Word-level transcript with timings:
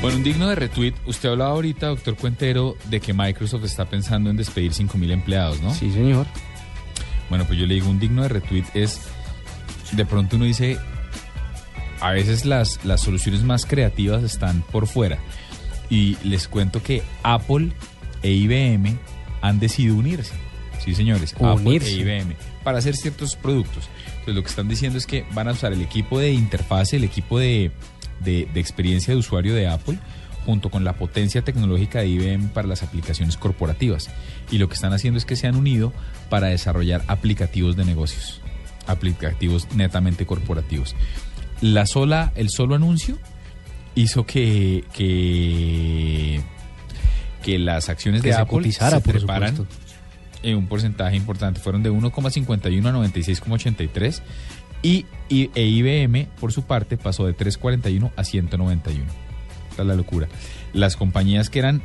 Bueno, 0.00 0.16
un 0.16 0.22
digno 0.22 0.48
de 0.48 0.54
retweet. 0.54 0.94
Usted 1.04 1.28
hablaba 1.28 1.50
ahorita, 1.50 1.88
doctor 1.88 2.16
Cuentero, 2.16 2.74
de 2.88 3.00
que 3.00 3.12
Microsoft 3.12 3.64
está 3.64 3.84
pensando 3.84 4.30
en 4.30 4.36
despedir 4.36 4.72
5.000 4.72 5.10
empleados, 5.10 5.60
¿no? 5.60 5.74
Sí, 5.74 5.92
señor. 5.92 6.26
Bueno, 7.28 7.44
pues 7.44 7.58
yo 7.58 7.66
le 7.66 7.74
digo, 7.74 7.90
un 7.90 8.00
digno 8.00 8.22
de 8.22 8.30
retweet 8.30 8.64
es, 8.72 9.02
de 9.92 10.06
pronto 10.06 10.36
uno 10.36 10.46
dice, 10.46 10.78
a 12.00 12.12
veces 12.12 12.46
las, 12.46 12.82
las 12.82 13.02
soluciones 13.02 13.42
más 13.42 13.66
creativas 13.66 14.22
están 14.22 14.62
por 14.62 14.86
fuera. 14.86 15.18
Y 15.90 16.16
les 16.26 16.48
cuento 16.48 16.82
que 16.82 17.02
Apple 17.22 17.70
e 18.22 18.30
IBM 18.30 18.98
han 19.42 19.60
decidido 19.60 19.96
unirse. 19.96 20.32
Sí, 20.82 20.94
señores, 20.94 21.34
Unirse. 21.38 21.88
Apple 21.88 21.88
e 21.88 22.20
IBM, 22.20 22.36
para 22.64 22.78
hacer 22.78 22.96
ciertos 22.96 23.36
productos. 23.36 23.90
Entonces 24.06 24.34
lo 24.34 24.42
que 24.42 24.48
están 24.48 24.66
diciendo 24.66 24.96
es 24.96 25.06
que 25.06 25.26
van 25.34 25.48
a 25.48 25.52
usar 25.52 25.74
el 25.74 25.82
equipo 25.82 26.18
de 26.18 26.32
interfase, 26.32 26.96
el 26.96 27.04
equipo 27.04 27.38
de, 27.38 27.70
de- 28.24 28.48
de 28.52 28.60
experiencia 28.60 29.12
de 29.14 29.18
usuario 29.20 29.54
de 29.54 29.66
Apple, 29.68 29.98
junto 30.46 30.70
con 30.70 30.84
la 30.84 30.94
potencia 30.94 31.42
tecnológica 31.42 32.00
de 32.00 32.08
IBM 32.08 32.48
para 32.48 32.66
las 32.66 32.82
aplicaciones 32.82 33.36
corporativas. 33.36 34.08
Y 34.50 34.58
lo 34.58 34.68
que 34.68 34.74
están 34.74 34.92
haciendo 34.92 35.18
es 35.18 35.24
que 35.26 35.36
se 35.36 35.46
han 35.46 35.54
unido 35.56 35.92
para 36.30 36.48
desarrollar 36.48 37.02
aplicativos 37.08 37.76
de 37.76 37.84
negocios, 37.84 38.40
aplicativos 38.86 39.68
netamente 39.74 40.24
corporativos. 40.26 40.94
La 41.60 41.84
sola, 41.86 42.32
el 42.36 42.48
solo 42.48 42.74
anuncio 42.74 43.18
hizo 43.94 44.24
que, 44.24 44.84
que, 44.94 46.40
que 47.42 47.58
las 47.58 47.88
acciones 47.90 48.22
Que 48.22 48.28
de 48.28 48.34
se 48.34 48.40
Apple 48.40 48.58
cotizara, 48.58 49.00
se 49.00 49.20
supuesto. 49.20 49.66
en 50.42 50.56
un 50.56 50.66
porcentaje 50.68 51.16
importante. 51.16 51.60
Fueron 51.60 51.82
de 51.82 51.90
1,51 51.90 52.86
a 52.88 52.92
96,83 52.92 54.22
y, 54.82 55.06
e 55.28 55.62
IBM, 55.62 56.26
por 56.40 56.52
su 56.52 56.62
parte, 56.62 56.96
pasó 56.96 57.26
de 57.26 57.36
3,41 57.36 58.10
a 58.16 58.24
191. 58.24 59.04
Esta 59.70 59.82
es 59.82 59.88
la 59.88 59.94
locura. 59.94 60.28
Las 60.72 60.96
compañías 60.96 61.50
que 61.50 61.58
eran 61.58 61.82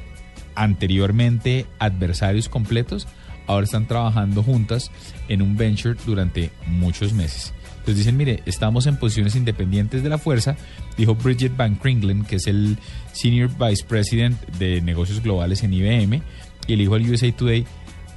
anteriormente 0.55 1.65
adversarios 1.79 2.49
completos, 2.49 3.07
ahora 3.47 3.65
están 3.65 3.87
trabajando 3.87 4.43
juntas 4.43 4.91
en 5.27 5.41
un 5.41 5.57
venture 5.57 5.95
durante 6.05 6.51
muchos 6.67 7.13
meses. 7.13 7.53
Entonces 7.85 7.97
dicen, 7.97 8.17
mire, 8.17 8.41
estamos 8.47 8.87
en 8.87 8.97
posiciones 8.97 9.35
independientes 9.35 10.01
de 10.01 10.09
la 10.09 10.17
fuerza, 10.17 10.55
dijo 10.97 11.13
Bridget 11.13 11.55
Van 11.55 11.75
Kringlen, 11.75 12.23
que 12.23 12.37
es 12.37 12.47
el 12.47 12.79
Senior 13.13 13.51
Vice 13.59 13.85
President 13.85 14.41
de 14.57 14.81
negocios 14.81 15.21
globales 15.21 15.61
en 15.61 15.73
IBM, 15.73 16.21
y 16.65 16.75
le 16.75 16.83
dijo 16.83 16.95
al 16.95 17.07
USA 17.07 17.31
Today, 17.31 17.63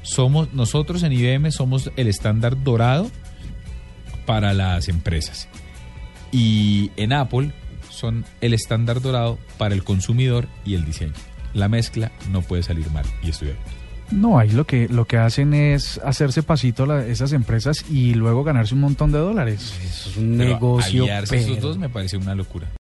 somos, 0.01 0.55
nosotros 0.55 1.03
en 1.03 1.13
IBM 1.13 1.51
somos 1.53 1.91
el 1.97 2.07
estándar 2.07 2.63
dorado 2.65 3.11
para 4.29 4.53
las 4.53 4.89
empresas. 4.91 5.49
Y 6.31 6.91
en 6.97 7.15
Apple 7.15 7.53
son 7.89 8.27
el 8.43 8.53
estándar 8.53 9.01
dorado 9.01 9.39
para 9.57 9.75
el 9.75 9.83
consumidor 9.85 10.47
y 10.67 10.75
el 10.75 10.85
diseño. 10.85 11.15
La 11.55 11.69
mezcla 11.69 12.13
no 12.31 12.43
puede 12.43 12.63
salir 12.63 12.91
mal. 12.91 13.07
Y 13.23 13.31
estoy 13.31 13.49
ahí. 13.49 13.57
No, 14.11 14.39
ahí 14.39 14.51
lo 14.51 14.67
que, 14.67 14.87
lo 14.89 15.07
que 15.07 15.17
hacen 15.17 15.53
es 15.55 15.99
hacerse 16.05 16.43
pasito 16.43 16.85
la- 16.87 17.07
esas 17.07 17.33
empresas 17.33 17.85
y 17.91 18.15
luego 18.15 18.45
ganarse 18.45 18.75
un 18.75 18.81
montón 18.81 19.13
de 19.13 19.19
dólares. 19.19 19.75
Eso 19.83 20.11
es 20.11 20.17
un 20.19 20.37
Pero 20.39 20.51
negocio. 20.55 21.03
aliarse 21.05 21.37
esos 21.39 21.57
pero- 21.57 21.69
dos 21.69 21.79
me 21.79 21.89
parece 21.89 22.17
una 22.19 22.35
locura. 22.35 22.69